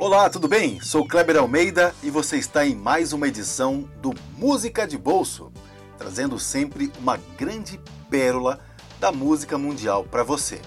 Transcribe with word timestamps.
Olá, 0.00 0.28
tudo 0.30 0.48
bem? 0.48 0.80
Sou 0.80 1.06
Kleber 1.06 1.36
Almeida 1.36 1.94
e 2.02 2.08
você 2.08 2.38
está 2.38 2.64
em 2.64 2.74
mais 2.74 3.12
uma 3.12 3.28
edição 3.28 3.86
do 4.00 4.14
Música 4.38 4.86
de 4.86 4.96
Bolso, 4.96 5.52
trazendo 5.98 6.38
sempre 6.38 6.90
uma 6.98 7.18
grande 7.36 7.78
pérola 8.08 8.58
da 8.98 9.12
música 9.12 9.58
mundial 9.58 10.04
para 10.04 10.22
você. 10.22 10.62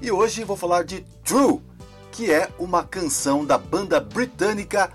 E 0.00 0.12
hoje 0.12 0.44
vou 0.44 0.56
falar 0.56 0.84
de 0.84 1.00
True, 1.24 1.60
que 2.12 2.30
é 2.30 2.48
uma 2.60 2.84
canção 2.84 3.44
da 3.44 3.58
banda 3.58 3.98
britânica 3.98 4.92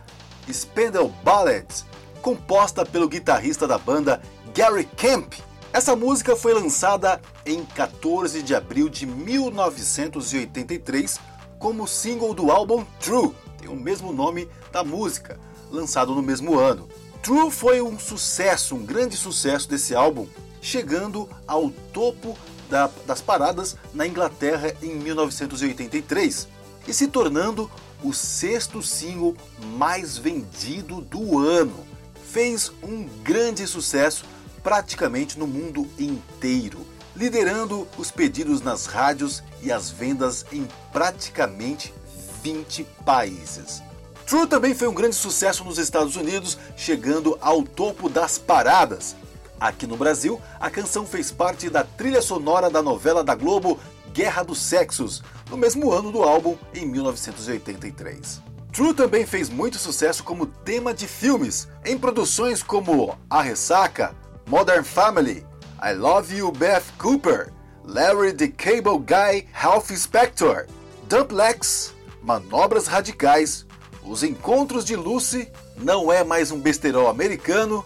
Spandau 0.50 1.10
Ballet, 1.21 1.84
composta 2.21 2.86
pelo 2.86 3.10
guitarrista 3.10 3.68
da 3.68 3.78
banda 3.78 4.21
Gary 4.55 4.86
Kemp. 4.86 5.34
Essa 5.73 5.98
música 5.98 6.34
foi 6.34 6.54
lançada 6.54 7.21
em 7.46 7.66
14 7.66 8.42
de 8.42 8.55
abril 8.55 8.88
de 8.88 9.05
1983 9.05 11.20
como 11.60 11.86
single 11.86 12.34
do 12.34 12.50
álbum 12.50 12.86
True, 13.02 13.36
o 13.71 13.75
mesmo 13.75 14.11
nome 14.11 14.47
da 14.71 14.83
música, 14.83 15.39
lançado 15.71 16.13
no 16.13 16.21
mesmo 16.21 16.57
ano. 16.57 16.88
True 17.21 17.52
foi 17.52 17.81
um 17.81 17.99
sucesso, 17.99 18.75
um 18.75 18.85
grande 18.85 19.16
sucesso 19.16 19.70
desse 19.70 19.93
álbum, 19.93 20.27
chegando 20.62 21.29
ao 21.48 21.70
topo 21.93 22.38
da, 22.70 22.89
das 23.05 23.21
paradas 23.21 23.76
na 23.93 24.07
Inglaterra 24.07 24.73
em 24.81 24.95
1983 24.95 26.48
e 26.88 26.93
se 26.93 27.07
tornando 27.07 27.70
o 28.03 28.13
sexto 28.13 28.81
single 28.81 29.35
mais 29.76 30.17
vendido 30.17 31.01
do 31.01 31.38
ano. 31.38 31.85
Fez 32.31 32.71
um 32.81 33.03
grande 33.23 33.67
sucesso 33.67 34.26
praticamente 34.63 35.38
no 35.38 35.45
mundo 35.45 35.88
inteiro, 35.99 36.85
liderando 37.15 37.88
os 37.98 38.09
pedidos 38.09 38.62
nas 38.62 38.85
rádios 38.85 39.43
e 39.62 39.71
as 39.71 39.90
vendas 39.90 40.45
em 40.51 40.67
praticamente 40.93 41.93
20 42.41 42.84
países. 43.05 43.81
True 44.26 44.48
também 44.48 44.73
foi 44.73 44.88
um 44.88 44.94
grande 44.94 45.16
sucesso 45.16 45.63
nos 45.63 45.77
Estados 45.77 46.16
Unidos, 46.16 46.58
chegando 46.76 47.38
ao 47.41 47.63
topo 47.63 48.07
das 48.07 48.38
paradas. 48.38 49.15
Aqui 49.60 49.85
no 49.85 49.98
Brasil, 49.98 50.41
a 50.60 50.70
canção 50.70 51.05
fez 51.05 51.32
parte 51.32 51.70
da 51.70 51.84
trilha 51.84 52.21
sonora 52.21 52.70
da 52.70 52.82
novela 52.82 53.24
da 53.24 53.35
Globo 53.35 53.80
Guerra 54.13 54.43
dos 54.43 54.60
Sexos, 54.60 55.21
no 55.49 55.57
mesmo 55.57 55.91
ano 55.91 56.12
do 56.12 56.24
álbum, 56.24 56.57
em 56.74 56.85
1983. 56.85 58.41
True 58.71 58.93
também 58.93 59.26
fez 59.26 59.49
muito 59.49 59.77
sucesso 59.77 60.24
como 60.24 60.46
tema 60.46 60.93
de 60.93 61.08
filmes, 61.08 61.68
em 61.85 61.98
produções 61.98 62.63
como 62.63 63.18
A 63.30 63.41
Ressaca, 63.41 64.16
Modern 64.47 64.84
Family, 64.84 65.46
I 65.84 65.94
Love 65.94 66.38
You 66.38 66.52
Beth 66.52 66.84
Cooper, 66.97 67.52
Larry 67.84 68.34
the 68.34 68.47
Cable 68.47 69.00
Guy 69.00 69.47
Health 69.53 69.91
Inspector, 69.91 70.68
Dumplex, 71.09 71.94
Manobras 72.22 72.88
Radicais, 72.88 73.66
Os 74.03 74.24
Encontros 74.24 74.86
de 74.86 74.96
Lucy, 74.96 75.52
Não 75.78 76.12
é 76.12 76.24
mais 76.24 76.52
um 76.52 76.59
besterol 76.59 77.08
americano, 77.08 77.84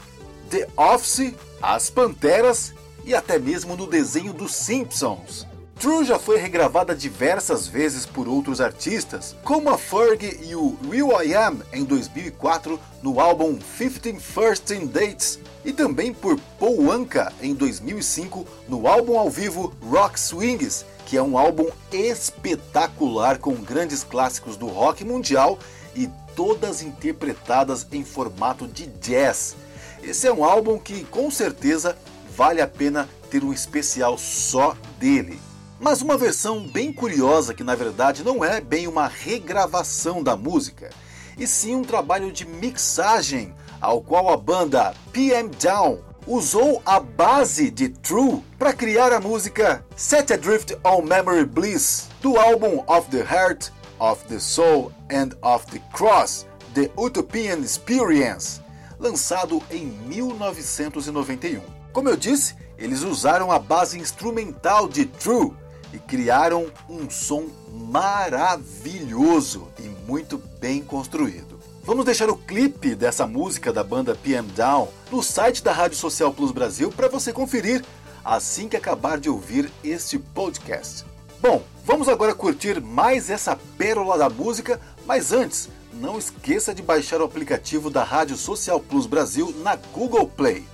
The 0.50 0.68
Office, 0.76 1.34
As 1.62 1.90
Panteras 1.90 2.74
e 3.04 3.14
até 3.14 3.40
mesmo 3.40 3.78
no 3.78 3.88
desenho 3.88 4.34
dos 4.34 4.54
Simpsons. 4.54 5.48
True 5.80 6.06
já 6.06 6.18
foi 6.18 6.38
regravada 6.38 6.96
diversas 6.96 7.68
vezes 7.68 8.06
por 8.06 8.28
outros 8.28 8.62
artistas, 8.62 9.36
como 9.44 9.70
a 9.70 9.78
Ferg 9.78 10.40
e 10.42 10.56
o 10.56 10.78
Real 10.90 11.22
I 11.22 11.36
Am 11.36 11.60
em 11.74 11.84
2004 11.84 12.80
no 13.04 13.20
álbum 13.20 13.58
15 13.58 14.20
First 14.20 14.72
Dates, 14.86 15.38
e 15.66 15.74
também 15.74 16.14
por 16.14 16.40
Paul 16.58 16.92
Anka 16.92 17.32
em 17.42 17.54
2005 17.54 18.48
no 18.70 18.88
álbum 18.88 19.20
ao 19.20 19.30
vivo 19.30 19.74
Rock 19.82 20.18
Swings, 20.18 20.86
que 21.06 21.18
é 21.18 21.22
um 21.22 21.38
álbum 21.38 21.68
espetacular 21.92 23.38
com 23.38 23.54
grandes 23.56 24.04
clássicos 24.04 24.56
do 24.56 24.68
rock 24.68 25.04
mundial 25.04 25.60
e 25.94 26.10
todas 26.36 26.82
interpretadas 26.82 27.86
em 27.92 28.04
formato 28.04 28.66
de 28.66 28.88
jazz. 28.88 29.56
Esse 30.02 30.26
é 30.26 30.34
um 30.34 30.46
álbum 30.46 30.80
que 30.80 31.04
com 31.06 31.30
certeza 31.30 31.98
vale 32.36 32.62
a 32.62 32.68
pena 32.68 33.10
ter 33.30 33.44
um 33.44 33.52
especial 33.52 34.18
só 34.18 34.76
dele. 34.98 35.40
Mas 35.80 36.02
uma 36.02 36.18
versão 36.18 36.66
bem 36.66 36.92
curiosa 36.94 37.54
que 37.54 37.64
na 37.64 37.76
verdade 37.76 38.24
não 38.24 38.44
é 38.44 38.62
bem 38.62 38.88
uma 38.88 39.08
regravação 39.08 40.24
da 40.24 40.36
música, 40.36 40.90
e 41.38 41.46
sim 41.46 41.76
um 41.76 41.84
trabalho 41.84 42.32
de 42.32 42.48
mixagem 42.48 43.54
ao 43.82 44.02
qual 44.02 44.30
a 44.30 44.38
banda 44.38 44.94
PM 45.12 45.50
Down 45.50 46.00
usou 46.26 46.82
a 46.86 47.00
base 47.00 47.70
de 47.70 47.90
True 47.90 48.42
para 48.58 48.74
criar 48.74 49.12
a 49.12 49.20
música 49.20 49.86
Set 49.98 50.32
Adrift 50.32 50.78
on 50.84 51.02
Memory 51.02 51.46
Bliss 51.46 52.08
do 52.22 52.38
álbum 52.38 52.84
Of 52.88 53.10
the 53.12 53.22
Heart, 53.22 53.70
of 54.00 54.24
the 54.26 54.40
Soul 54.40 54.94
and 55.12 55.32
of 55.42 55.66
the 55.68 55.80
Cross, 55.92 56.48
The 56.74 56.90
Utopian 56.98 57.60
Experience, 57.60 58.62
lançado 58.98 59.62
em 59.70 59.86
1991. 59.86 61.62
Como 61.92 62.10
eu 62.10 62.16
disse, 62.16 62.56
eles 62.78 63.04
usaram 63.04 63.52
a 63.52 63.60
base 63.60 64.00
instrumental 64.00 64.88
de 64.88 65.06
True 65.06 65.54
e 65.96 66.00
criaram 66.00 66.68
um 66.90 67.10
som 67.10 67.46
maravilhoso 67.72 69.68
e 69.80 69.84
muito 70.08 70.38
bem 70.60 70.82
construído. 70.82 71.60
Vamos 71.84 72.06
deixar 72.06 72.30
o 72.30 72.38
clipe 72.38 72.96
dessa 72.96 73.26
música 73.26 73.72
da 73.72 73.84
banda 73.84 74.16
PM 74.16 74.48
Down 74.50 74.90
no 75.12 75.24
site 75.24 75.64
da 75.64 75.72
Rádio 75.72 75.98
Social 75.98 76.34
Plus 76.34 76.52
Brasil 76.52 76.92
para 76.92 77.08
você 77.08 77.32
conferir 77.32 77.84
assim 78.24 78.68
que 78.68 78.76
acabar 78.76 79.20
de 79.20 79.30
ouvir 79.30 79.72
este 79.84 80.18
podcast. 80.18 81.06
Bom, 81.40 81.62
vamos 81.86 82.10
agora 82.10 82.34
curtir 82.34 82.82
mais 82.82 83.30
essa 83.30 83.58
pérola 83.78 84.18
da 84.18 84.30
música, 84.30 84.82
mas 85.06 85.32
antes, 85.32 85.70
não 85.94 86.18
esqueça 86.18 86.74
de 86.74 86.82
baixar 86.82 87.22
o 87.22 87.26
aplicativo 87.26 87.90
da 87.90 88.04
Rádio 88.04 88.36
Social 88.36 88.80
Plus 88.80 89.06
Brasil 89.06 89.54
na 89.64 89.76
Google 89.76 90.28
Play. 90.28 90.66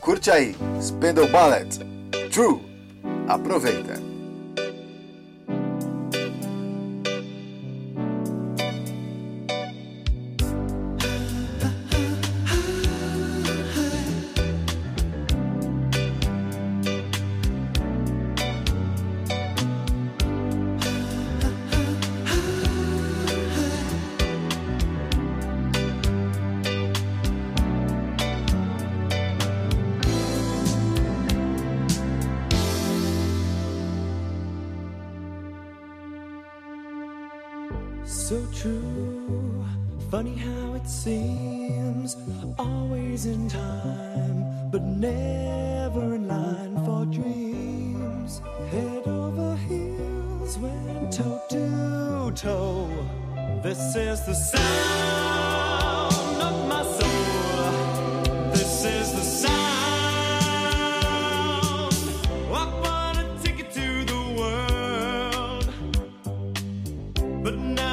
Curte 0.00 0.30
aí, 0.30 0.56
Spindle 0.80 1.28
Ballet, 1.28 1.80
True. 2.30 2.60
Aproveita! 3.26 4.09
So 38.06 38.44
true, 38.52 39.64
funny 40.10 40.36
how 40.36 40.74
it 40.74 40.86
seems, 40.86 42.16
always 42.58 43.26
in 43.26 43.48
time, 43.48 44.70
but 44.70 44.82
never 44.82 46.14
in 46.14 46.28
line 46.28 46.76
for 46.84 47.04
dreams. 47.06 48.40
Head 48.70 49.06
over 49.06 49.56
heels, 49.68 50.58
went 50.58 51.12
toe 51.12 51.40
to 51.50 52.32
toe. 52.34 52.88
This 53.62 53.96
is 53.96 54.24
the 54.26 54.34
sound 54.34 56.12
of 56.42 56.68
my 56.68 56.82
soul. 56.82 58.50
This 58.52 58.84
is 58.84 59.12
the 59.12 59.22
sound. 59.22 59.60
But 67.42 67.56
now 67.56 67.89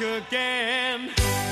again. 0.00 1.45